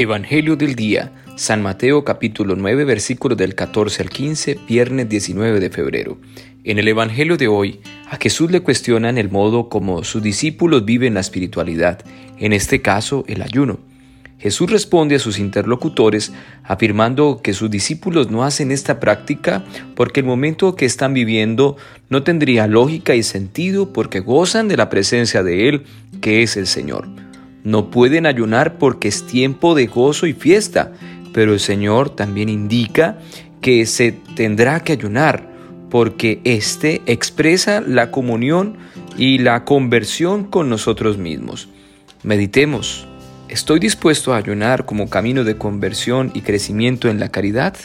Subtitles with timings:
[0.00, 5.70] Evangelio del día, San Mateo capítulo 9 versículos del 14 al 15, viernes 19 de
[5.70, 6.18] febrero.
[6.62, 11.14] En el Evangelio de hoy, a Jesús le cuestionan el modo como sus discípulos viven
[11.14, 12.04] la espiritualidad,
[12.38, 13.80] en este caso el ayuno.
[14.38, 19.64] Jesús responde a sus interlocutores afirmando que sus discípulos no hacen esta práctica
[19.96, 21.76] porque el momento que están viviendo
[22.08, 25.86] no tendría lógica y sentido porque gozan de la presencia de Él,
[26.20, 27.08] que es el Señor.
[27.64, 30.92] No pueden ayunar porque es tiempo de gozo y fiesta,
[31.32, 33.18] pero el Señor también indica
[33.60, 35.48] que se tendrá que ayunar
[35.90, 38.76] porque éste expresa la comunión
[39.16, 41.68] y la conversión con nosotros mismos.
[42.22, 43.06] Meditemos.
[43.48, 47.76] ¿Estoy dispuesto a ayunar como camino de conversión y crecimiento en la caridad?